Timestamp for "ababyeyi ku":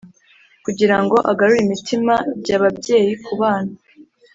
2.59-3.33